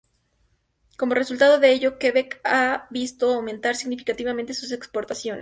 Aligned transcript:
Como 0.97 1.13
resultado 1.13 1.59
de 1.59 1.73
ello, 1.73 1.99
Quebec 1.99 2.41
ha 2.43 2.87
visto 2.89 3.35
aumentar 3.35 3.75
significativamente 3.75 4.55
sus 4.55 4.71
exportaciones. 4.71 5.39